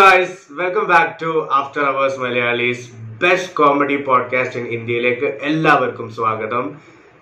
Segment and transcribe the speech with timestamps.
[0.00, 2.84] Guys welcome back to After Hours Malayalees
[3.22, 6.64] best comedy podcast in ഇന്ത്യയിലേക്ക് എല്ലാവർക്കും സ്വാഗതം.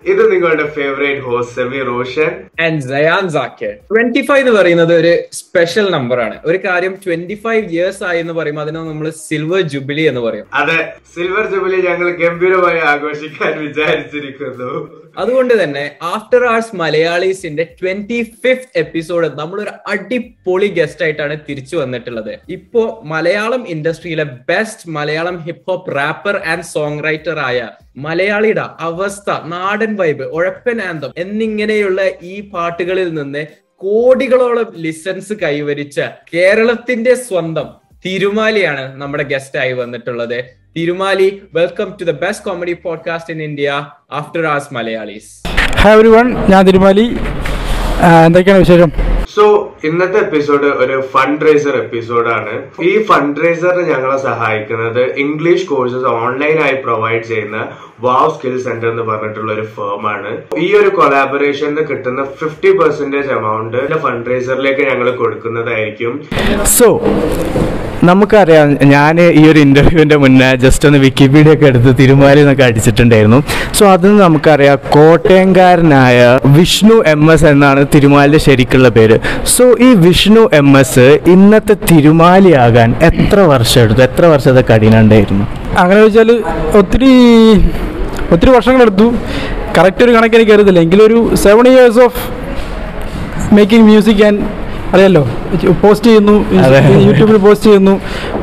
[0.05, 2.29] ഇത് നിങ്ങളുടെ favourite host Semi Roshan.
[2.65, 6.39] And Sayan Zakir twenty five എന്ന് പറയുന്നത് ഒരു സ്പെഷ്യൽ നമ്പർ ആണ്.
[6.45, 10.45] ഒരു കാര്യം ട്വന്റി ഫൈവ് ഇയേഴ്സ് ആയി എന്ന് പറയുമ്പോൾ അതിനെ നമ്മൾ സിൽവർ ജൂബിലി എന്ന് പറയും.
[10.53, 14.71] അതെ സിൽവർ ജൂബിലി ഞങ്ങൾ ഗംഭീരമായി ആഘോഷിക്കാൻ വിചാരിച്ചിരിക്കുന്നു.
[15.19, 22.33] അതുകൊണ്ട് തന്നെ ആഫ്റ്റർ ആർട്സ് മലയാളീസിന്റെ ട്വന്റി ഫിഫ്ത് എപ്പിസോഡ് നമ്മളൊരു അടിപൊളി ഗസ്റ്റ് ആയിട്ടാണ് തിരിച്ചു വന്നിട്ടുള്ളത്.
[22.49, 29.93] ഇപ്പോ Malayalam ഇൻഡസ്ട്രിയിലെ best Malayalam hip hop rapper and song writer ആയ മലയാളിയുടെ അവസ്ഥ നാടൻ
[29.95, 33.43] വൈബ് ഉഴപ്പൻ ആന്തം എന്നിങ്ങനെയുള്ള ഈ പാട്ടുകളിൽ നിന്ന്
[33.75, 35.99] കോടികളോളം ലിസൻസ് കൈവരിച്ച
[36.33, 37.67] കേരളത്തിന്റെ സ്വന്തം
[38.05, 40.58] തിരുമാലിയാണ് നമ്മുടെ ഗസ്റ്റ് ആയി വന്നിട്ടുള്ളത്.
[40.79, 43.69] Thirumali welcome to the best comedy podcast in India
[44.19, 45.29] After Hours Malayalees
[45.81, 47.05] hi everyone ഞാൻ തിരുമാലി.
[48.27, 48.89] എന്തൊക്കെയാണ് വിശേഷം?
[49.35, 49.43] സോ
[49.83, 52.53] ഇന്നത്തെ എപ്പിസോഡ് ഒരു ഫണ്ട് റേസർ എപ്പിസോഡാണ്
[52.89, 57.59] ഈ ഫണ്ട് റേസറിന് ഞങ്ങളെ സഹായിക്കുന്നത് ഇംഗ്ലീഷ് കോഴ്സസ് ഓൺലൈനായി പ്രൊവൈഡ് ചെയ്യുന്ന
[58.07, 60.31] വാവ് സ്കിൽ സെന്റർ എന്ന് പറഞ്ഞിട്ടുള്ള ഒരു ഫേം ആണ്.
[60.65, 66.15] ഈ ഒരു കൊളാബറേഷന് കിട്ടുന്ന ഫിഫ്റ്റി പെർസെന്റേജ് എമൗണ്ട് ഫണ്ട് റേസറിലേക്ക് ഞങ്ങൾ കൊടുക്കുന്നതായിരിക്കും.
[66.77, 66.89] സോ
[68.07, 73.39] നമുക്കറിയാം ഞാൻ ഈ ഒരു ഇന്റർവ്യൂവിന്റെ മുന്നേ ജസ്റ്റ് ഒന്ന് വിക്കിപീഡിയ ഒക്കെ എടുത്ത് തിരുമാലി എന്നൊക്കെ അടിച്ചിട്ടുണ്ടായിരുന്നു.
[73.77, 76.19] സോ അതിന് നമുക്കറിയാം കോട്ടയംകാരനായ
[76.57, 79.17] വിഷ്ണു എം എസ് എന്നാണ് തിരുമാലിന്റെ ശരിക്കുള്ള പേര്.
[79.55, 84.01] സോ ഈ വിഷ്ണു എം എസ് ഇന്നത്തെ തിരുമാലിയാകാൻ എത്ര വർഷം എടുത്തു?
[84.09, 85.45] എത്ര വർഷത്തെ കഠിനം ഉണ്ടായിരുന്നു
[85.81, 86.31] അങ്ങനെ വെച്ചാൽ
[86.81, 87.11] ഒത്തിരി
[88.33, 89.09] ഒത്തിരി വർഷങ്ങളെടുത്തു
[89.77, 90.81] കറക്റ്റ് ഒരു കണക്ക് എനിക്ക് അറിയത്തില്ല.
[90.87, 92.19] എങ്കിലും ഒരു seven years of
[93.57, 94.41] making music and
[94.93, 95.23] അറിയാലോ?
[95.81, 96.35] പോസ്റ്റ് ചെയ്യുന്നു
[97.07, 97.93] യൂട്യൂബിൽ പോസ്റ്റ് ചെയ്യുന്നു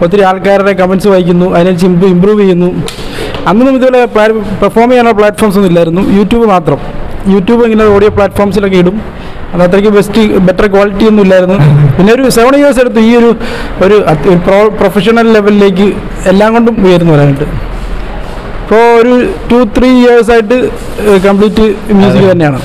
[0.04, 2.70] ഒത്തിരി ആൾക്കാരുടെ കമൻസ് വായിക്കുന്നു അതിനനുസരിച്ച് ഇമ്പ്രൂവ് ചെയ്യുന്നു.
[3.48, 4.00] അന്നൊന്നും ഇതുപോലെ
[4.62, 6.02] പെർഫോം ചെയ്യാനുള്ള പ്ലാറ്റ്ഫോംസ് ഒന്നും ഇല്ലായിരുന്നു.
[6.18, 6.80] യൂട്യൂബ് മാത്രം.
[7.34, 8.96] യൂട്യൂബ് ഇങ്ങനെ ഓഡിയോ പ്ലാറ്റ്ഫോംസിലൊക്കെ ഇടും.
[9.52, 11.58] അത് അത്രയ്ക്ക് ബെസ്റ്റ് ബെറ്റർ ക്വാളിറ്റി ഒന്നും ഇല്ലായിരുന്നു.
[11.96, 13.30] പിന്നെ ഒരു സെവൻ ഇയേഴ്സ് എടുത്തു ഈ ഒരു
[13.86, 13.96] ഒരു
[14.80, 15.86] പ്രൊഫഷണൽ ലെവലിലേക്ക്
[16.32, 17.46] എല്ലാം കൊണ്ടും ഉയർന്നു വരാനായിട്ട്.
[18.62, 19.14] ഇപ്പോൾ ഒരു
[19.50, 20.56] ടു ത്രീ ഇയേഴ്സ് ആയിട്ട്
[21.26, 21.66] കംപ്ലീറ്റ്
[21.98, 22.60] മ്യൂസിക് തന്നെയാണ്.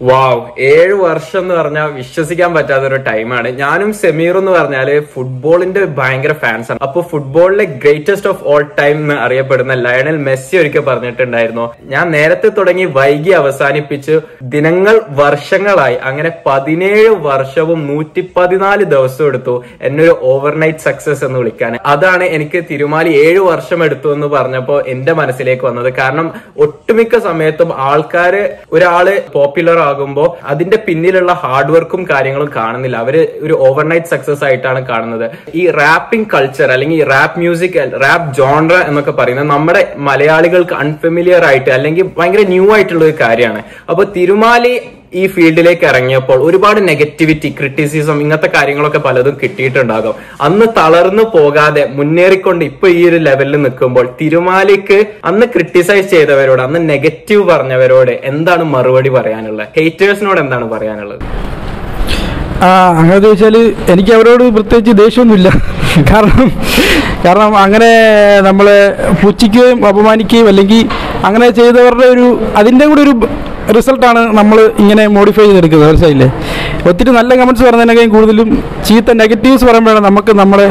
[0.00, 0.42] വാവ്
[0.72, 6.68] ഏഴ് വർഷം എന്ന് പറഞ്ഞാൽ വിശ്വസിക്കാൻ പറ്റാത്ത ഒരു ടൈമാണ് ഞാനും സെമീർ എന്ന് പറഞ്ഞാൽ ഫുട്ബോളിന്റെ ഭയങ്കര ഫാൻസ്
[6.72, 6.80] ആണ്.
[6.86, 11.64] അപ്പൊ ഫുട്ബോളിലെ ഗ്രേറ്റസ്റ്റ് ഓഫ് ഓൾ ടൈം എന്ന് അറിയപ്പെടുന്ന ലയണൽ മെസ്സി ഒരിക്കൽ പറഞ്ഞിട്ടുണ്ടായിരുന്നു.
[11.94, 14.14] ഞാൻ നേരത്തെ തുടങ്ങി വൈകി അവസാനിപ്പിച്ച്
[14.54, 21.74] ദിനങ്ങൾ വർഷങ്ങളായി അങ്ങനെ പതിനേഴ് വർഷവും നൂറ്റി പതിനാല് ദിവസം എടുത്തു എന്നൊരു ഓവർനൈറ്റ് സക്സസ് എന്ന് വിളിക്കാൻ.
[21.94, 25.90] അതാണ് എനിക്ക് തിരുമാലി ഏഴ് വർഷം എടുത്തു എന്ന് പറഞ്ഞപ്പോ എന്റെ മനസ്സിലേക്ക് വന്നത്.
[26.00, 26.28] കാരണം
[26.66, 29.06] ഒട്ടുമിക്ക സമയത്തും ആൾക്കാര് ഒരാൾ
[29.36, 32.96] പോപ്പുലർ ആകുമ്പോ അതിന്റെ പിന്നിലുള്ള ഹാർഡ് വർക്കും കാര്യങ്ങളും കാണുന്നില്ല.
[33.04, 33.16] അവർ
[33.46, 35.26] ഒരു ഓവർനൈറ്റ് സക്സസ് ആയിട്ടാണ് കാണുന്നത്.
[35.60, 42.06] ഈ റാപ്പിംഗ് കൾച്ചർ അല്ലെങ്കിൽ റാപ്പ് മ്യൂസിക് റാപ്പ് ജോൺറ എന്നൊക്കെ പറയുന്നത് നമ്മുടെ മലയാളികൾക്ക് അൺഫെമിലിയർ ആയിട്ട് അല്ലെങ്കിൽ
[42.18, 43.62] ഭയങ്കര ന്യൂ ആയിട്ടുള്ള ഒരു കാര്യമാണ്.
[43.90, 44.74] അപ്പൊ തിരുമാലി
[45.12, 50.14] ഈ ഫീൽഡിലേക്ക് ഇറങ്ങിയപ്പോൾ ഒരുപാട് നെഗറ്റിവിറ്റി ക്രിറ്റിസിസം ഇങ്ങനത്തെ കാര്യങ്ങളൊക്കെ പലതും കിട്ടിയിട്ടുണ്ടാകും.
[50.46, 54.98] അന്ന് തളർന്നു പോകാതെ മുന്നേറിക്കൊണ്ട് ഇപ്പൊ ഈ ഒരു ലെവലിൽ നിൽക്കുമ്പോൾ തിരുമാലിക്ക്
[55.30, 59.68] അന്ന് ക്രിട്ടിസൈസ് ചെയ്തവരോട് അന്ന് നെഗറ്റീവ് പറഞ്ഞവരോട് എന്താണ് മറുപടി പറയാനുള്ളത്?
[59.78, 61.24] ഹേറ്റേഴ്സിനോട് എന്താണ് പറയാനുള്ളത്?
[62.66, 63.56] ആ അങ്ങനെ ചോദിച്ചാൽ
[63.94, 65.48] എനിക്ക് അവരോട് പ്രത്യേകിച്ച് ദേഷ്യമൊന്നുമില്ല.
[66.12, 66.48] കാരണം
[67.24, 67.90] കാരണം അങ്ങനെ
[68.48, 68.66] നമ്മൾ
[69.22, 70.82] പുച്ഛിക്കുകയും അപമാനിക്കുകയും അല്ലെങ്കിൽ
[71.28, 72.26] അങ്ങനെ ചെയ്തവരുടെ ഒരു
[72.60, 73.14] അതിന്റെ കൂടെ ഒരു
[73.76, 75.88] റിസൾട്ടാണ് നമ്മൾ ഇങ്ങനെ മോഡിഫൈ ചെയ്തെടുക്കുന്നത്.
[75.90, 76.28] മനസ്സിലായില്ലേ?
[76.90, 78.50] ഒത്തിരി നല്ല കമന്റ്സ് പറയുന്നതിനേക്കാളും കൂടുതലും
[78.88, 80.68] ചീത്ത നെഗറ്റീവ്സ് പറയുമ്പോഴാണ് നമുക്ക് നമ്മളെ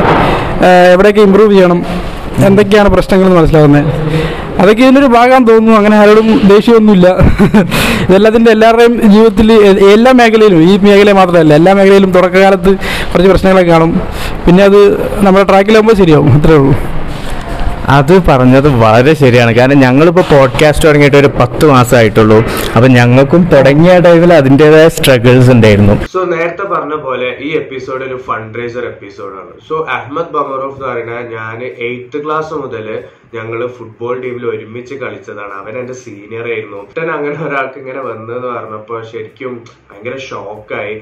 [0.94, 1.82] എവിടെയൊക്കെ ഇമ്പ്രൂവ് ചെയ്യണം
[2.48, 3.86] എന്തൊക്കെയാണ് പ്രശ്നങ്ങളെന്ന് മനസ്സിലാകുന്നത്
[4.62, 5.74] അതൊക്കെ ഇതിനൊരു ഭാഗം തോന്നുന്നു.
[5.80, 7.08] അങ്ങനെ ആരോടും ദേഷ്യമൊന്നുമില്ല.
[8.06, 9.50] ഇതെല്ലാത്തിന്റെ എല്ലാവരുടെയും ജീവിതത്തിൽ
[9.96, 12.72] എല്ലാ മേഖലയിലും ഈ മേഖല മാത്രമല്ല എല്ലാ മേഖലയിലും തുടക്കകാലത്ത്
[13.12, 13.92] കുറച്ച് പ്രശ്നങ്ങളൊക്കെ കാണും.
[14.48, 14.82] പിന്നെ അത്
[15.26, 16.76] നമ്മുടെ ട്രാക്കിലാകുമ്പോൾ ശരിയാവും അത്രേ ഉള്ളൂ.
[17.90, 19.52] അത് പറഞ്ഞത് വളരെ ശരിയാണ്.
[19.56, 22.38] കാരണം ഞങ്ങളിപ്പോൾ പോഡ്കാസ്റ്റ് തുടങ്ങിയിട്ട് ഒരു പത്ത് മാസമായിട്ടുള്ളൂ.
[22.76, 25.94] അപ്പം ഞങ്ങൾക്കും തുടങ്ങിയ ടൈമിൽ അതിന്റെതായ സ്ട്രഗിൾസ് ഉണ്ടായിരുന്നു.
[26.14, 31.12] സോ നേരത്തെ പറഞ്ഞ പോലെ ഈ എപ്പിസോഡ് ഒരു ഫണ്ട് റേസർ എപ്പിസോഡാണ് സോ അഹമ്മദ് ബമറോഫ് എന്ന് പറയുന്ന
[31.36, 32.88] ഞാൻ എയ്ത്ത് ക്ലാസ് മുതൽ
[33.36, 35.54] ഞങ്ങൾ ഫുട്ബോൾ ടീമിൽ ഒരുമിച്ച് കളിച്ചതാണ്.
[35.62, 36.78] അവൻ എന്റെ സീനിയർ ആയിരുന്നു.
[36.78, 39.54] ഒട്ടൻ അങ്ങനെ ഒരാൾക്ക് ഇങ്ങനെ വന്നെന്ന് പറഞ്ഞപ്പോ ശരിക്കും
[39.90, 40.94] ഭയങ്കര ഷോക്കായി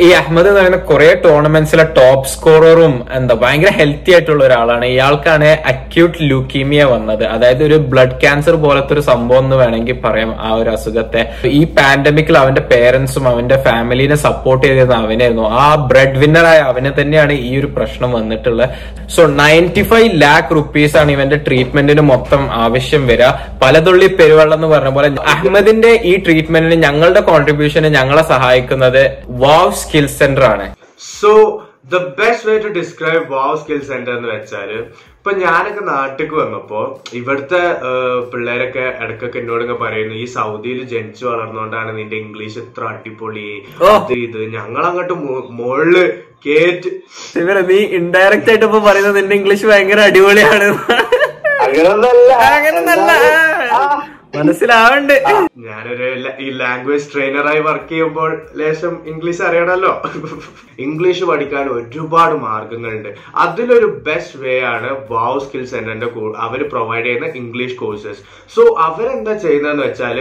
[0.00, 4.84] ഈ അഹമ്മദ് എന്ന് പറയുന്ന കുറെ ടൂർണമെന്റ്സിലെ ടോപ്പ് സ്കോററും എന്താ ഭയങ്കര ഹെൽത്തി ആയിട്ടുള്ള ഒരാളാണ്.
[4.84, 7.24] ഇയാൾക്കാണ് അക്യൂട്ട് ലൂക്കീമിയ വന്നത്.
[7.24, 11.32] അതായത് ഒരു ബ്ലഡ് ക്യാൻസർ പോലത്തെ ഒരു സംഭവം എന്ന് വേണമെങ്കിൽ പറയാം ആ ഒരു അസുഖത്തെ.
[11.44, 15.48] ഈ പാൻഡമിക്കിൽ അവന്റെ പേരൻസും അവന്റെ ഫാമിലിനെ സപ്പോർട്ട് ചെയ്തിരുന്ന അവനായിരുന്നു.
[15.50, 18.68] ആ ബ്രെഡ് വിന്നറായ അവനെ തന്നെയാണ് ഈ ഒരു പ്രശ്നം വന്നിട്ടുള്ളത്.
[19.08, 21.36] So ninety five lakh rupees ആണ് ഇവന്റെ
[21.68, 23.30] ട്രീറ്റ്മെന്റിന് മൊത്തം ആവശ്യം വരിക
[23.62, 29.02] പലതുള്ളി പെരുവെള്ളം എന്ന് പറഞ്ഞ പോലെ അഹമ്മദിന്റെ ഈ ട്രീറ്റ്മെന്റിന് ഞങ്ങളുടെ കോൺട്രിബ്യൂഷന് ഞങ്ങളെ സഹായിക്കുന്നത്
[29.44, 30.66] വാവ് സ്കിൽ സെന്റർ ആണ്.
[31.18, 31.32] So
[31.92, 34.70] the best way to describe Wow Skill Centre എന്ന് വെച്ചാൽ
[35.18, 36.80] ഇപ്പൊ ഞാനൊക്കെ നാട്ടിലേക്ക് വന്നപ്പോ
[37.18, 37.60] ഇവിടുത്തെ
[38.32, 43.50] പിള്ളേരൊക്കെ ഇടക്കൊക്കെ എന്നോട് ഇങ്ങനെ പറയുന്നു ഈ സൗദിയിൽ ജനിച്ചു വളർന്നുകൊണ്ടാണ് നിന്റെ ഇംഗ്ലീഷ് ഇത്ര അടിപൊളി.
[43.90, 45.16] അത് ഇത് ഞങ്ങൾ അങ്ങോട്ട്
[45.60, 45.96] മുകളിൽ
[46.46, 46.90] കേറ്റ്
[47.70, 50.68] നീ ഇൻഡയറക്റ്റ് ആയിട്ട് ഇപ്പൊ പറയുന്നത് നിന്റെ ഇംഗ്ലീഷ് ഭയങ്കര അടിപൊളിയാണ്.
[52.46, 53.10] അങ്ങനെ നല്ല
[54.38, 55.14] മനസ്സിലാവണ്ട്.
[55.68, 56.08] ഞാനൊരു
[56.44, 59.92] ഈ ലാംഗ്വേജ് ട്രെയിനറായി വർക്ക് ചെയ്യുമ്പോൾ ലേശം ഇംഗ്ലീഷ് അറിയണമല്ലോ
[60.86, 63.08] ഇംഗ്ലീഷ് പഠിക്കാൻ ഒരുപാട് മാർഗങ്ങളുണ്ട്.
[63.44, 66.08] അതിലൊരു ബെസ്റ്റ് വേ ആണ് വാവ് സ്കിൽ സെന്ററിന്റെ
[66.46, 68.20] അവർ പ്രൊവൈഡ് ചെയ്യുന്ന ഇംഗ്ലീഷ് കോഴ്സസ്
[68.54, 70.18] സോ അവരെന്താ ചെയ്യുന്നതെന്ന് വെച്ചാൽ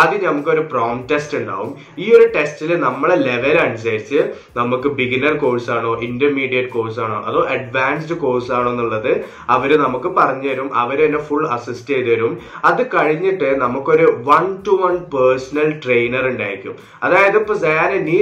[0.00, 1.70] ആദ്യം നമുക്കൊരു പ്രോം ടെസ്റ്റ് ഉണ്ടാവും.
[2.04, 4.18] ഈ ഒരു ടെസ്റ്റിൽ നമ്മളെ ലെവൽ അനുസരിച്ച്
[4.60, 9.12] നമുക്ക് ബിഗിനർ കോഴ്സ് ആണോ ഇന്റർമീഡിയറ്റ് കോഴ്സ് ആണോ അതോ അഡ്വാൻസ്ഡ് കോഴ്സ് ആണോ എന്നുള്ളത്
[9.56, 10.70] അവർ നമുക്ക് പറഞ്ഞു തരും
[11.04, 12.34] തന്നെ ഫുൾ അസിസ്റ്റ് ചെയ്ത് തരും
[12.70, 16.74] അത് കഴിഞ്ഞിട്ട് നമുക്കൊരു one to one personal trainer ഉണ്ടായിരിക്കും.
[17.06, 18.16] അതായത് ഇപ്പൊ സാന് നീ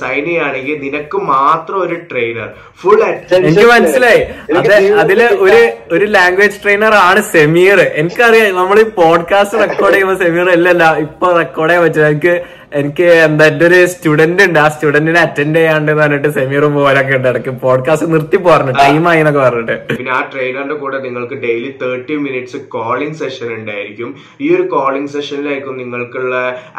[0.00, 2.48] സൈൻ ചെയ്യുകയാണെങ്കിൽ നിനക്ക് മാത്രം ഒരു ട്രെയിനർ
[2.82, 3.00] ഫുൾ
[3.40, 4.22] എനിക്ക് മനസ്സിലായി.
[4.60, 5.60] അതെ അതിൽ ഒരു
[5.96, 11.70] ഒരു ലാംഗ്വേജ് ട്രെയിനർ ആണ് സെമീർ എനിക്കറിയാം നമ്മൾ ഈ പോഡ്കാസ്റ്റ് റെക്കോർഡ് ചെയ്യുമ്പോൾ സെമീർ അല്ലല്ല ഇപ്പൊ റെക്കോർഡ്
[11.70, 12.08] ചെയ്യാൻ പറ്റില്ല.
[12.14, 12.34] എനിക്ക്
[12.78, 14.58] എനിക്ക് എന്താ എന്റെ ഒരു സ്റ്റുഡന്റ് ഉണ്ട്.
[14.64, 17.28] ആ സ്റ്റുഡന്റിനെ അറ്റൻഡ് ചെയ്യാണ്ട് പറഞ്ഞിട്ട് സെമീർ പോകാനൊക്കെ ഉണ്ട്.
[17.30, 19.76] ഇടയ്ക്ക് പോഡ്കാസ്റ്റ് നിർത്തി പോകാറുണ്ട് ടൈം ആയി എന്നൊക്കെ പറഞ്ഞിട്ട്.
[19.92, 24.10] പിന്നെ ആ ട്രെയിനറിന്റെ കൂടെ നിങ്ങൾക്ക് daily thirty minutes calling session ഉണ്ടായിരിക്കും.
[24.44, 26.34] ഈ ഒരു കോളിംഗ് സെഷനിലായിരിക്കും നിങ്ങൾക്കുള്ള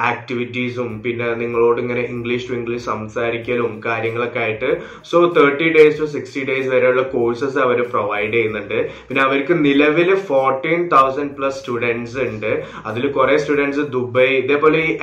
[0.10, 4.70] ആക്ടിവിറ്റീസും പിന്നെ നിങ്ങളോട് ഇങ്ങനെ ഇംഗ്ലീഷ് ടു ഇംഗ്ലീഷ് സംസാരിക്കലും കാര്യങ്ങളൊക്കെ ആയിട്ട്.
[5.12, 8.78] So thirty days to sixty days വരെയുള്ള കോഴ്സസ് അവർ പ്രൊവൈഡ് ചെയ്യുന്നുണ്ട്.
[9.08, 12.52] പിന്നെ അവർക്ക് നിലവിൽ ഫോർട്ടീൻ തൗസൻഡ് പ്ലസ് സ്റ്റുഡൻസ് ഉണ്ട്.
[12.92, 14.94] അതിൽ കുറെ സ്റ്റുഡൻസ് ദുബായ് ഇതേപോലെ ഈ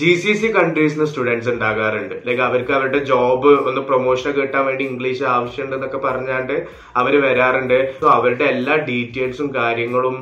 [0.00, 2.14] ജി സി സി കൺട്രീസിന് സ്റ്റുഡൻസ് ഉണ്ടാകാറുണ്ട്.
[2.26, 6.56] ലൈക്ക് അവർക്ക് അവരുടെ ജോബ് ഒന്ന് പ്രൊമോഷൻ കിട്ടാൻ വേണ്ടി ഇംഗ്ലീഷ് ആവശ്യമുണ്ടെന്നൊക്കെ പറഞ്ഞാണ്ട്
[7.00, 7.78] അവർ വരാറുണ്ട്.
[8.00, 10.16] സോ അവരുടെ എല്ലാ ഡീറ്റെയിൽസും കാര്യങ്ങളും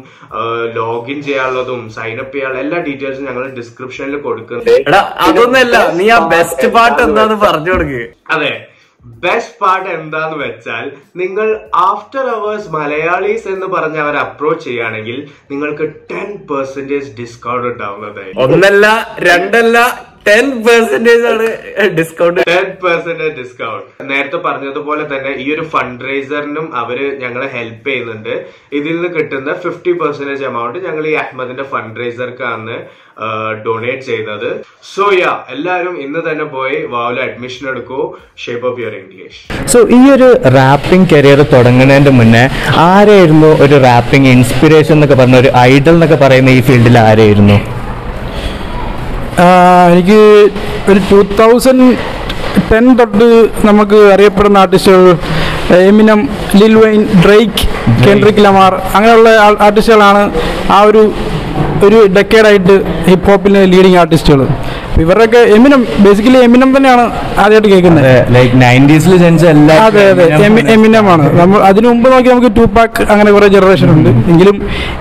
[0.78, 6.69] ലോഗിൻ ചെയ്യാനുള്ളതും സൈൻ അപ്പ് ചെയ്യാനുള്ള എല്ലാ ഡീറ്റെയിൽസും ഞങ്ങൾ ഡിസ്ക്രിപ്ഷനിൽ കൊടുക്കുന്നുണ്ട് എടാ അതൊന്നല്ല നീ ആ ബെസ്റ്റ്
[6.76, 8.02] പാർട്ട് എന്താന്ന് പറഞ്ഞു കൊടുക്ക്.
[8.35, 8.52] അതെ
[9.23, 10.85] ബെസ്റ്റ് പാർട്ട് എന്താന്ന് വെച്ചാൽ
[11.20, 11.46] നിങ്ങൾ
[11.88, 15.19] ആഫ്റ്റർ അവേഴ്സ് മലയാളീസ് എന്ന് പറഞ്ഞ് അവർ അപ്രോച്ച് ചെയ്യുകയാണെങ്കിൽ
[15.50, 18.43] നിങ്ങൾക്ക് ടെൻ പെർസെന്റേജ് ഡിസ്കൗണ്ട് ഉണ്ടാവുന്നതായിരിക്കും.
[18.46, 18.87] ഒന്നല്ല
[19.29, 19.76] രണ്ടല്ല
[20.26, 21.46] ടെൻ പെർസെന്റേജ് ആണ്
[21.98, 28.34] ഡിസ്കൗണ്ട് ടെൻ പെർസെന്റേജ് ഡിസ്കൗണ്ട് നേരത്തെ പറഞ്ഞതുപോലെ തന്നെ ഈ ഒരു ഫണ്ട് റൈസറിനും അവർ ഞങ്ങളെ ഹെൽപ്പ് ചെയ്യുന്നുണ്ട്.
[28.78, 32.76] ഇതിൽ നിന്ന് കിട്ടുന്ന ഫിഫ്റ്റി പെർസെന്റേജ് എമൗണ്ട് ഞങ്ങൾ ഈ അഹമ്മദിന്റെ ഫണ്ട് റൈസർക്കാണ്
[33.66, 34.48] ഡൊണേറ്റ് ചെയ്യുന്നത്.
[34.94, 38.00] സോ യാ എല്ലാവരും ഇന്ന് തന്നെ പോയി വാവില അഡ്മിഷൻ എടുക്കൂ.
[38.44, 39.40] Shape of your English
[39.74, 42.44] so ഈ ഒരു റാപ്പിംഗ് കരിയർ തുടങ്ങുന്നതിന്റെ മുന്നേ
[42.88, 47.58] ആരായിരുന്നു ഒരു റാപ്പിംഗ് ഇൻസ്പിറേഷൻ എന്നൊക്കെ പറഞ്ഞ ഒരു ഐഡൽ എന്നൊക്കെ പറയുന്ന ഈ ഫീൽഡിൽ ആരായിരുന്നു?
[49.90, 50.20] എനിക്ക്
[50.88, 51.86] ഒരു ടൂ തൗസൻഡ്
[52.72, 53.28] ടെൻ തൊട്ട്
[53.64, 55.06] നമുക്ക് അറിയപ്പെടുന്ന ആർട്ടിസ്റ്റുകൾ
[55.84, 56.20] എമിനം
[56.54, 57.62] ലിൽ വൈൻ ഡ്രേക്ക്
[58.04, 60.22] കെൻഡ്രിക് ലമാർ അങ്ങനെയുള്ള ആർട്ടിസ്റ്റുകളാണ്
[60.70, 61.02] ആ ഒരു
[61.82, 62.75] ഒരു ഡെക്കേഡായിട്ട്
[63.08, 64.42] ഹിപ്പ് ഹോപ്പിലെ ലീഡിങ് ആർട്ടിസ്റ്റുകൾ
[65.02, 67.05] ഇവരുടെയൊക്കെ എമിനം ബേസിക്കലി എമിനം തന്നെയാണ്
[67.43, 68.11] ആദ്യമായിട്ട് കേൾക്കുന്നത്.
[68.35, 70.26] ലൈക്ക് നയന്റീസിൽ ജനിച്ച എല്ലാ അതെ അതെ.
[70.76, 71.25] എമിനം ആണ്.
[71.41, 74.11] നമ്മൾ അതിനു മുമ്പ് നോക്കി നമുക്ക് ടു പാക്ക് അങ്ങനെ കുറെ ജനറേഷൻ ഉണ്ട്.
[74.32, 74.58] എങ്കിലും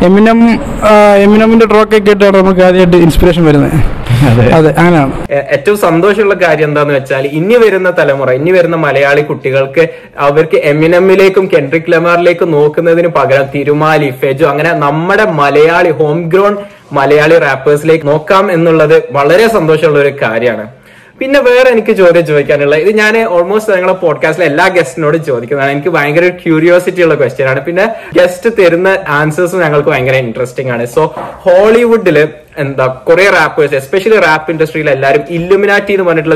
[0.08, 0.40] എമിനം
[1.26, 3.78] എമിനമിന്റെ ട്രോക്കൊക്കെ കേട്ടാണ് നമുക്ക് ആദ്യമായിട്ട് ഇൻസ്പിറേഷൻ വരുന്നത്.
[4.58, 4.70] അതെ.
[4.82, 5.14] അങ്ങനെയാണ്.
[5.56, 9.84] ഏറ്റവും സന്തോഷമുള്ള കാര്യം എന്താന്ന് വെച്ചാൽ ഇനി വരുന്ന തലമുറ ഇനി വരുന്ന മലയാളി കുട്ടികൾക്ക്
[10.28, 16.54] അവർക്ക് എമിനമ്മിലേക്കും കെൻഡ്രിക് ലമാറിലേക്കും നോക്കുന്നതിന് പകരം തിരുമാലി ഫെജു അങ്ങനെ നമ്മുടെ മലയാളി ഹോം ഗ്രോൺ
[16.94, 20.68] മലയാളി റാപ്പേഴ്സിലേക്ക് നോക്കാം എന്നുള്ളത് വളരെ സന്തോഷമുള്ള ഒരു കാര്യമാണ്.
[21.20, 25.72] പിന്നെ വേറെ എനിക്ക് ചോദ്യം ചോദിക്കാനുള്ള ഇത് ഞാൻ ഓൾമോസ്റ്റ് നിങ്ങളെ പോഡ്കാസ്റ്റിലെ എല്ലാ ഗസ്റ്റിനോടും ചോദിക്കുന്നതാണ്.
[25.72, 27.62] എനിക്ക് ഭയങ്കര ക്യൂരിയോസിറ്റി ഉള്ള ക്വസ്റ്റ്യൻ ആണ്.
[27.66, 27.86] പിന്നെ
[28.22, 30.86] ഗസ്റ്റ് തരുന്ന ആൻസേഴ്സ് ഞങ്ങൾക്ക് ഭയങ്കര ഇൻട്രസ്റ്റിംഗ് ആണ്.
[30.86, 36.36] സോ ഹോളിവുഡിൽ എന്താ കുറെ റാപ്പേഴ്സ് എസ്പെഷ്യലി റാപ്പ് ഇൻഡസ്ട്രിയിൽ എല്ലാവരും ഇല്ലുമിനാറ്റി എന്ന് പറഞ്ഞിട്ടുള്ള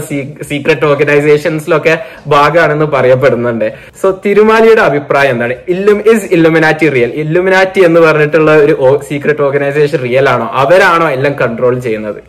[0.50, 3.74] സീക്രട്ട് ഓർഗനൈസേഷൻസിലൊക്കെ ഭാഗമാണെന്ന് പറയപ്പെടുന്നുണ്ട്.
[4.02, 5.56] സോ തിരുമാലിയുടെ അഭിപ്രായം എന്താണ്?
[5.70, 10.50] ഇല്ലും ഇസ് ഇല്ലുമിനാറ്റി റിയൽ ഇല്ലുമിനാറ്റി എന്ന് പറഞ്ഞിട്ടുള്ള ഒരു സീക്രട്ട് ഓർഗനൈസേഷൻ റിയൽ ആണോ?
[10.54, 12.20] അവരാണോ എല്ലാം കൺട്രോൾ ചെയ്യുന്നത്?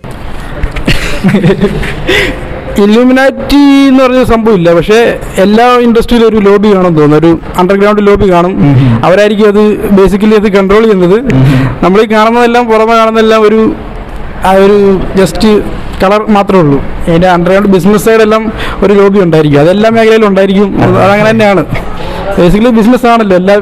[2.83, 4.75] ഇല്യൂമിനാറ്റി എന്ന് പറഞ്ഞ സംഭവം ഇല്ല.
[4.75, 7.17] പക്ഷേ എല്ലാ ഇൻഡസ്ട്രിയിലും ഒരു ലോബി കാണും തോന്നുന്നു.
[7.17, 8.55] ഒരു അണ്ടർഗ്രൗണ്ട് ലോബി കാണും.
[9.05, 11.19] അവരായിരിക്കും അത് ബേസിക്കലി അത് കൺട്രോൾ ചെയ്യുന്നത്.
[11.85, 13.73] നമ്മൾ ഈ കാണുന്നതെല്ലാം പുറമെ കാണുന്നതെല്ലാം ഒരു
[14.47, 15.63] ആ ഒരു ജസ്റ്റ്
[16.03, 16.83] കളർ മാത്രമേ ഉള്ളൂ.
[17.09, 18.53] അതിന്റെ അണ്ടർഗ്രൗണ്ട് ബിസിനസ് സൈഡെല്ലാം
[18.85, 19.61] ഒരു ലോബി ഉണ്ടായിരിക്കും.
[19.61, 20.83] അതെല്ലാ മേഖലയിലും ഉണ്ടായിരിക്കും.
[20.83, 21.65] അത് അതങ്ങനെ തന്നെയാണ്.
[22.39, 23.37] ബേസിക്കലി ബിസിനസ് ആണല്ലോ.
[23.37, 23.55] എല്ലാ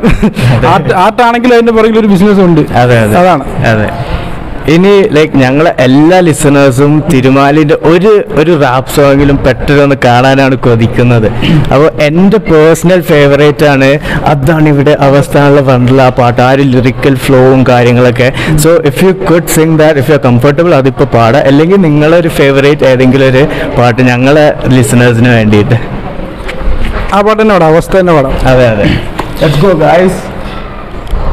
[0.72, 2.60] ആർട്ട് ആർട്ടാണെങ്കിലും അതിന്റെ പുറകിൽ ഒരു ബിസിനസ് ഉണ്ട്.
[2.60, 3.18] അതെ അതെ.
[3.18, 3.44] അതാണ്.
[3.66, 4.15] അതെ.
[4.74, 11.28] ഇനി ലൈക്ക് ഞങ്ങളെ എല്ലാ ലിസണേഴ്സും തിരുമാലിന്റെ ഒരു ഒരു റാപ്പ് സോങ്ങിലും പെട്ടെന്ന് കാണാനാണ് കൊതിക്കുന്നത്.
[11.72, 13.90] അപ്പോൾ എന്റെ പേഴ്സണൽ ഫേവറേറ്റ് ആണ്
[14.32, 18.28] അതാണ് ഇവിടെ അവസ്ഥാനുള്ള പറഞ്ഞിട്ടുള്ള ആ പാട്ട് ആ ഒരു ലിറിക്കൽ ഫ്ലോവും കാര്യങ്ങളൊക്കെ.
[18.64, 21.42] So if you could sing that if you comfortable അതിപ്പോൾ പാടാം.
[21.50, 23.44] അല്ലെങ്കിൽ നിങ്ങളൊരു ഫേവറേറ്റ് ഏതെങ്കിലും ഒരു
[23.78, 24.46] പാട്ട് ഞങ്ങളെ
[24.76, 25.78] ലിസണേഴ്സിന് വേണ്ടിയിട്ട്.
[27.14, 28.34] ആ പാട്ട് തന്നെ പാടാം അവസ്ഥ തന്നെ പാടാം.
[28.52, 28.86] അതെ അതെ.
[29.42, 30.20] ലെറ്റ്സ് ഗോ ഗായ്സ്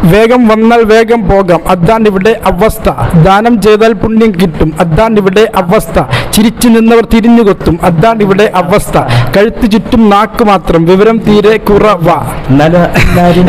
[0.04, 1.60] വേഗം വന്നാൽ വേഗം പോകാം.
[1.68, 2.90] അതാണ് ഇവിടെ അവസ്ഥ.
[3.22, 4.72] ദാനം ചെയ്താൽ പുണ്യം കിട്ടും.
[4.80, 6.00] അതാണ് ഇവിടെ അവസ്ഥ.
[6.32, 8.98] ചിരിച്ചു നിന്നവർ തിരിഞ്ഞു കൊത്തും അതാണ് ഇവിടെ അവസ്ഥ.
[9.38, 10.86] കഴുത്ത് ചുറ്റും നാക്ക് മാത്രം.
[10.86, 12.10] വിവരം തീരെ കുറവ.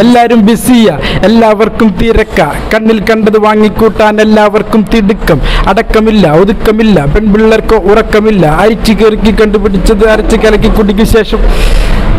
[0.00, 0.98] എല്ലാരും ബിസിയാ.
[1.24, 2.40] എല്ലാവർക്കും തിരക്ക.
[2.74, 5.40] കണ്ണിൽ കണ്ടത് വാങ്ങിക്കൂട്ടാൻ എല്ലാവർക്കും തിടുക്കം.
[5.66, 7.04] അടക്കമില്ല ഒതുക്കമില്ല.
[7.04, 8.46] പെൺപിള്ളേർക്കോ ഉറക്കമില്ല.
[8.46, 11.38] അരിച്ചു കയറി കണ്ടുപിടിച്ചത് അരച്ച് കലക്കി കുടിക്കു ശേഷം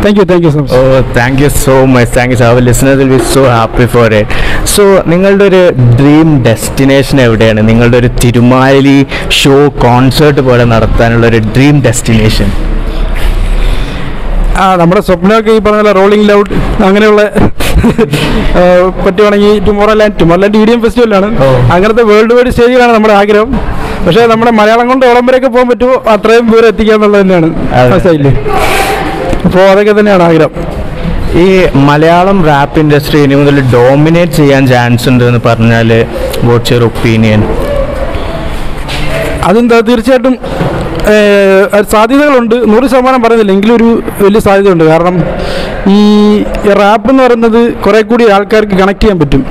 [0.06, 0.82] thank you thank you so much oh
[1.18, 4.36] thank you so much thank you our listeners will be so happy for it
[4.76, 4.84] so
[5.14, 5.62] നിങ്ങളുടെ ഒരു
[6.00, 7.62] ഡ്രീം ഡെസ്റ്റിനേഷൻ എവിടെയാണ്?
[7.70, 8.98] നിങ്ങളുടെ ഒരു തിരുമാലി
[9.40, 12.50] ഷോ കോൺസേർട്ട് പോലെ നടത്താനുള്ള ഒരു ഡ്രീം ഡെസ്റ്റിനേഷൻ
[14.64, 16.52] ആ നമ്മുടെ സ്വപ്നമൊക്കെ ഈ പറഞ്ഞ റോളിംഗ് ലൗഡ്
[16.88, 17.22] അങ്ങനെയുള്ള
[19.06, 21.28] പറ്റുവാണെങ്കിൽ Tomorrowland Tomorrowland idiom ഫെസ്റ്റിവലാണ്.
[21.76, 23.50] അങ്ങനത്തെ വേൾഡ് വൈഡ് സ്റ്റേജിലാണ് നമ്മുടെ ആഗ്രഹം.
[24.06, 25.96] പക്ഷേ നമ്മുടെ മലയാളം കൊണ്ട് ഓളം വരെയൊക്കെ പോകാൻ പറ്റുമോ?
[26.14, 27.50] അത്രയും ദൂരം എത്തിക്കുക എന്നുള്ളത് തന്നെയാണ്.
[27.92, 28.34] മനസ്സിലായില്ലേ
[29.46, 30.54] അപ്പോൾ അതൊക്കെ തന്നെയാണ് ആഗ്രഹം.
[31.38, 31.46] ഈ
[31.86, 35.90] മലയാളം റാപ്പ് ഇൻഡസ്ട്രി ഇനി മുതൽ ഡോമിനേറ്റ് ചെയ്യാൻ ചാൻസ് ഉണ്ട് എന്ന് പറഞ്ഞാൽ
[36.44, 37.42] വാട്ട്സ് യുവർ ഒപ്പീനിയൻ
[39.48, 39.80] അതെന്താ?
[39.82, 40.36] തീർച്ചയായിട്ടും
[41.94, 42.56] സാധ്യതകളുണ്ട്.
[42.72, 43.52] നൂറ് ശതമാനം പറയുന്നില്ല.
[43.58, 43.90] എങ്കിലും ഒരു
[44.24, 44.84] വലിയ സാധ്യതയുണ്ട്.
[44.92, 45.16] കാരണം
[45.96, 46.00] ഈ
[46.80, 49.42] റാപ്പ് എന്ന് പറയുന്നത് കുറെ കൂടി ആൾക്കാർക്ക് കണക്ട് ചെയ്യാൻ പറ്റും.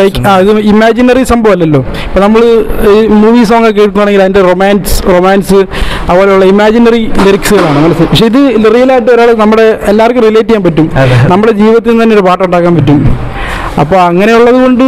[0.00, 1.80] ലൈക്ക് ആ ഇത് ഇമാജിനറി സംഭവമല്ലല്ലോ.
[2.06, 2.42] ഇപ്പം നമ്മൾ
[3.22, 5.60] മൂവി സോങ് ഒക്കെ എടുക്കുകയാണെങ്കിൽ അതിന്റെ റൊമാൻസ് റൊമാൻസ്
[6.08, 8.40] അതുപോലെയുള്ള ഇമാജിനറി ലിറിക്സുകളാണ് മനസ്സിൽ പക്ഷേ ഇത്
[8.74, 10.88] റിയൽ ആയിട്ട് ഒരാൾ നമ്മുടെ എല്ലാവർക്കും റിലേറ്റ് ചെയ്യാൻ പറ്റും.
[11.32, 13.00] നമ്മുടെ ജീവിതത്തിൽ നിന്ന് തന്നെ ഒരു പാട്ടുണ്ടാക്കാൻ പറ്റും.
[13.82, 14.84] അപ്പോൾ അങ്ങനെയുള്ളത് കൊണ്ട്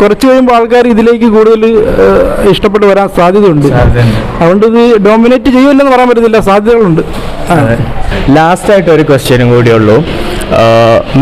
[0.00, 1.62] കുറച്ച് കഴിയുമ്പോൾ ആൾക്കാർ ഇതിലേക്ക് കൂടുതൽ
[2.52, 3.68] ഇഷ്ടപ്പെട്ട് വരാൻ സാധ്യതയുണ്ട്.
[4.40, 7.02] അതുകൊണ്ട് ഇത് ഡോമിനേറ്റ് ചെയ്യുമല്ലെന്ന് പറയാൻ പറ്റത്തില്ല സാധ്യതകളുണ്ട്.
[8.36, 9.96] ലാസ്റ്റ് ആയിട്ട് ഒരു ക്വസ്റ്റ്യനും കൂടിയുള്ളൂ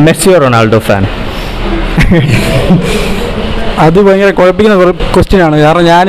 [0.07, 1.05] മെസ്സിയോ റൊണാൾഡോ ഫാൻ
[3.85, 4.77] അത് ഭയങ്കര കുഴപ്പിക്കുന്ന
[5.15, 6.09] ക്വസ്റ്റ്യൻ ആണ് കാരണം ഞാൻ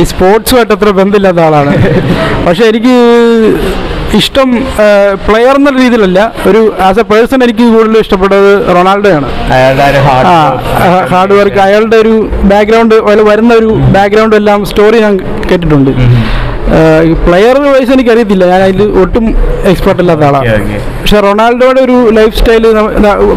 [0.00, 1.72] ഈ സ്പോർട്സുമായിട്ട് അത്ര ബന്ധമില്ലാത്ത ആളാണ്.
[2.46, 2.94] പക്ഷെ എനിക്ക്
[4.20, 4.48] ഇഷ്ടം
[5.26, 6.20] പ്ലെയർ എന്ന രീതിയിലല്ല.
[6.48, 9.28] ഒരു ആസ് എ പേഴ്സൺ എനിക്ക് കൂടുതൽ ഇഷ്ടപ്പെട്ടത് റൊണാൾഡോയാണ്.
[11.12, 12.14] ഹാർഡ് വർക്ക് അയാളുടെ ഒരു
[12.52, 15.16] ബാക്ക്ഗ്രൗണ്ട് അയാൾ വരുന്ന ഒരു ബാക്ക്ഗ്രൗണ്ട് എല്ലാം സ്റ്റോറി ഞാൻ
[15.50, 15.90] കേട്ടിട്ടുണ്ട്.
[17.26, 19.24] പ്ലെയർ വൈസ് എനിക്ക് അറിയത്തില്ല ഞാൻ അതിൽ ഒട്ടും
[19.72, 20.52] എക്സ്പെർട്ട് അല്ലാത്ത ആളാണ്.
[21.00, 22.66] പക്ഷെ റൊണാൾഡോയുടെ ഒരു ലൈഫ് സ്റ്റൈൽ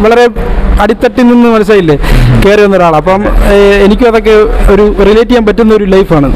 [0.04, 0.26] വളരെ
[0.82, 1.96] അടിത്തട്ടിൽ നിന്ന് മനസ്സിലായില്ലേ?
[2.44, 3.22] കയറി വന്ന ഒരാളാണ് അപ്പം
[3.84, 4.34] എനിക്കും അതൊക്കെ
[4.72, 6.28] ഒരു റിലേറ്റ് ചെയ്യാൻ പറ്റുന്ന ഒരു ലൈഫാണ്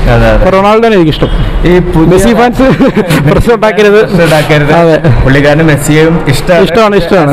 [0.54, 1.30] റൊണാൾഡോനെ എനിക്കിഷ്ടം.
[1.70, 1.72] ഈ
[2.10, 2.66] മെസ്സി ഫാൻസ്
[3.30, 3.98] പ്രശ്നം ഉണ്ടാക്കരുത്
[4.80, 4.94] അതെ.
[5.24, 6.96] പുള്ളിക്കാരന് മെസ്സിയും ഇഷ്ടമാണ്.
[7.00, 7.32] ഇഷ്ടമാണ്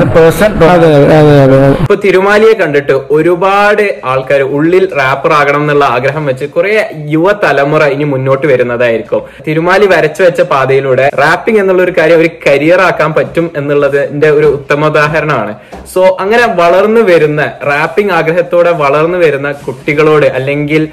[0.73, 3.83] അതെ അതെ അതെ ഇപ്പൊ തിരുമാലിയെ കണ്ടിട്ട് ഒരുപാട്
[4.13, 6.73] ആൾക്കാർ ഉള്ളിൽ റാപ്പർ ആകണം എന്നുള്ള ആഗ്രഹം വെച്ച് കുറെ
[7.15, 9.21] യുവതലമുറ ഇനി മുന്നോട്ട് വരുന്നതായിരിക്കും.
[9.47, 15.53] തിരുമാലി വരച്ചു വെച്ച പാതയിലൂടെ റാപ്പിംഗ് എന്നുള്ള ഒരു കാര്യം ഒരു കരിയർ ആക്കാൻ പറ്റും എന്നുള്ളതിന്റെ ഒരു ഉത്തമോദാഹരണമാണ്.
[15.93, 20.83] സോ അങ്ങനെ വളർന്നു വരുന്ന റാപ്പിംഗ് ആഗ്രഹത്തോടെ വളർന്നു വരുന്ന കുട്ടികളോട് അല്ലെങ്കിൽ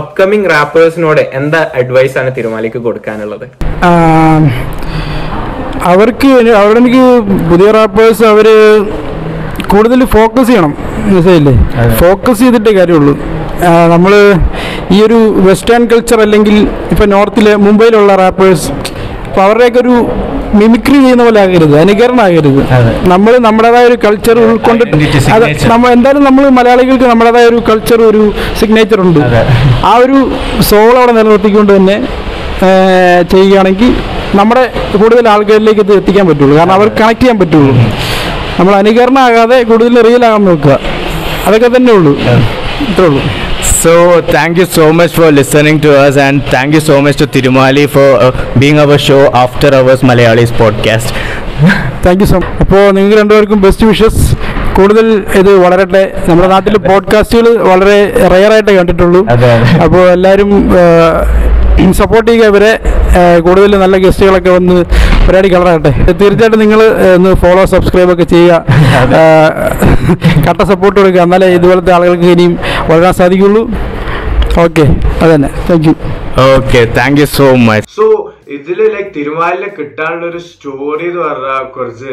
[0.00, 3.46] അപ്കമിങ് റാപ്പേഴ്സിനോട് എന്താ അഡ്വൈസ് ആണ് തിരുമാലിക്ക് കൊടുക്കാനുള്ളത്?
[5.92, 6.30] അവർക്ക്
[6.62, 7.04] അവിടെ എനിക്ക്
[7.50, 8.46] പുതിയ റാപ്പേഴ്സ് അവർ
[9.72, 10.72] കൂടുതൽ ഫോക്കസ് ചെയ്യണം.
[11.10, 11.54] മനസ്സിലായില്ലേ?
[12.02, 13.14] ഫോക്കസ് ചെയ്തിട്ടേ കാര്യമുള്ളൂ.
[13.94, 14.12] നമ്മൾ
[14.94, 16.56] ഈ ഒരു വെസ്റ്റേൺ കൾച്ചർ അല്ലെങ്കിൽ
[16.92, 18.68] ഇപ്പോൾ നോർത്തിലെ മുംബൈയിലുള്ള റാപ്പേഴ്സ്
[19.26, 19.94] അപ്പോൾ അവരുടെയൊക്കെ ഒരു
[20.60, 22.60] മിമിക്രി ചെയ്യുന്ന പോലെ ആകരുത് അനുകരണമാകരുത്.
[23.12, 24.82] നമ്മൾ നമ്മുടേതായ ഒരു കൾച്ചർ ഉൾക്കൊണ്ട്
[25.36, 28.22] അത് നമ്മൾ എന്തായാലും നമ്മൾ മലയാളികൾക്ക് നമ്മുടേതായ ഒരു കൾച്ചർ ഒരു
[28.60, 29.20] സിഗ്നേച്ചർ ഉണ്ട്.
[29.90, 30.18] ആ ഒരു
[30.70, 31.96] സോൾ അവിടെ നിലനിർത്തിക്കൊണ്ട് തന്നെ
[33.32, 33.92] ചെയ്യുകയാണെങ്കിൽ
[34.40, 34.64] നമ്മുടെ
[35.00, 36.54] കൂടുതൽ ആൾക്കാരിലേക്ക് ഇത് എത്തിക്കാൻ പറ്റുള്ളൂ.
[36.58, 37.72] കാരണം അവർ കണക്ട് ചെയ്യാൻ പറ്റുള്ളൂ.
[38.58, 40.74] നമ്മൾ അനുകരണമാകാതെ കൂടുതൽ റിയൽ ആകാൻ നോക്കുക.
[41.46, 42.12] അതൊക്കെ തന്നെ ഉള്ളൂ.
[42.90, 43.22] ഇത്രേ ഉള്ളൂ.
[43.82, 47.26] So thank you so much for listening to us and thank you so much to
[47.26, 48.30] Tirumali for uh,
[48.62, 51.10] being our show after hours Malayalis podcast.
[52.04, 54.22] Thank you so much അപ്പോൾ നിങ്ങൾക്ക് രണ്ടുപേർക്കും ബെസ്റ്റ് വിഷസ്
[54.76, 55.06] കൂടുതൽ
[55.40, 56.02] ഇത് വളരട്ടെ.
[56.28, 57.98] നമ്മുടെ നാട്ടിൽ പോഡ്കാസ്റ്റുകൾ വളരെ
[58.32, 59.20] റയറായിട്ടേ കണ്ടിട്ടുള്ളൂ.
[59.84, 60.50] അപ്പോൾ എല്ലാവരും
[62.00, 62.72] സപ്പോർട്ട് ചെയ്യുക ഇവരെ.
[63.46, 64.74] കൂടുതൽ നല്ല ഗസ്റ്റുകളൊക്കെ വന്ന്
[65.26, 65.92] പരിപാടി കളറാകട്ടെ.
[66.20, 66.80] തീർച്ചയായിട്ടും നിങ്ങൾ
[67.16, 68.64] ഒന്ന് ഫോളോ സബ്സ്ക്രൈബ് ഒക്കെ ചെയ്യുക.
[70.46, 71.22] കട്ട സപ്പോർട്ട് കൊടുക്കുക.
[71.26, 72.54] എന്നാലേ ഇതുപോലത്തെ ആളുകൾക്ക് ഇനിയും
[72.90, 73.62] വളരാൻ സാധിക്കുള്ളൂ.
[74.64, 74.84] ഓക്കെ
[75.24, 75.50] അതന്നെ.
[75.68, 75.94] Thank you
[76.56, 78.06] okay thank you so much so
[78.56, 82.12] ഇതിൽ ലൈക് തിരുമാലിനെ കിട്ടാനുള്ള ഒരു സ്റ്റോറി എന്ന് പറഞ്ഞാൽ കുറച്ച്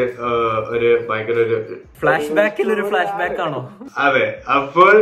[0.75, 1.57] ഒരു ഭയങ്കര ഒരു
[2.01, 3.61] ഫ്ലാഷ് ബാക്കിൽ ഒരു ഫ്ലാഷ് ബാക്ക് ആണോ?
[4.07, 4.27] അതെ
[4.59, 4.95] അപ്പോൾ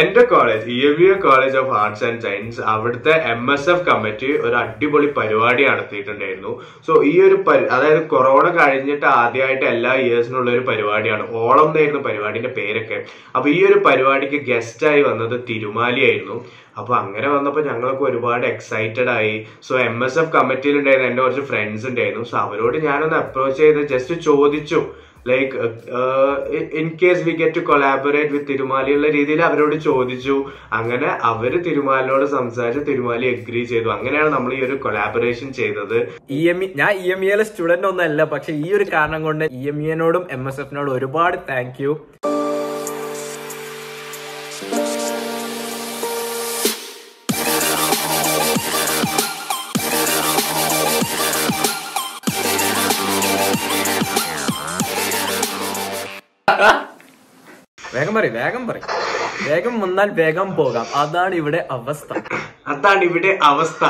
[0.00, 4.30] എന്റെ college E M U college of arts and science അവിടുത്തെ എം എസ് എഫ് കമ്മിറ്റി
[4.44, 6.52] ഒരു അടിപൊളി പരിപാടി നടത്തിയിട്ടുണ്ടായിരുന്നു.
[6.86, 7.36] സോ ഈ ഒരു
[7.76, 11.26] അതായത് കൊറോണ കഴിഞ്ഞിട്ട് ആദ്യമായിട്ട് എല്ലാ ഇയേഴ്സിനുള്ള ഒരു പരിപാടിയാണ്.
[11.42, 12.98] ഓളം എന്നായിരുന്നു പരിപാടിന്റെ പേരൊക്കെ.
[13.36, 16.38] അപ്പൊ ഈ ഒരു പരിപാടിക്ക് ഗസ്റ്റ് ആയി വന്നത് തിരുമാലിയായിരുന്നു
[16.80, 19.34] അപ്പൊ അങ്ങനെ വന്നപ്പോൾ ഞങ്ങളൊക്കെ ഒരുപാട് എക്സൈറ്റഡ് ആയി.
[19.68, 22.26] സോ എം എസ് എഫ് കമ്മിറ്റിയിൽ ഉണ്ടായിരുന്ന എന്റെ കുറച്ച് ഫ്രണ്ട്സ് ഉണ്ടായിരുന്നു.
[22.32, 24.82] സോ അവരോട് ഞാനൊന്ന് അപ്രോച്ച് ചെയ്ത് ജസ്റ്റ് ചോദിച്ചു.
[25.30, 25.56] Like
[26.80, 30.36] in case we get to collaborate with Thirumali ഉള്ള രീതിയിൽ അവരോട് ചോദിച്ചു.
[30.78, 33.88] അങ്ങനെ അവർ തിരുമാലിനോട് സംസാരിച്ച് തിരുമാലി എഗ്രി ചെയ്തു.
[33.96, 35.98] അങ്ങനെയാണ് നമ്മൾ ഈ ഒരു കൊളാബറേഷൻ ചെയ്തത്.
[36.38, 39.62] ഇ എം ഇ ഞാൻ ഇ എം ഇയിലെ സ്റ്റുഡന്റ് ഒന്നല്ല പക്ഷെ ഈ ഒരു കാരണം കൊണ്ട് ഇ
[39.72, 41.94] എം ഇനോടും എം എസ് എഫിനോടും ഒരുപാട് താങ്ക് യു
[58.14, 58.84] വേഗം പറയും വേഗം പറയും.
[59.48, 60.86] വേഗം വന്നാൽ വേഗം പോകാം.
[60.96, 62.18] അതാണ് ഇവിടെ അവസ്ഥ.
[62.66, 63.84] അതാണ് ഇവിടെ അവസ്ഥ.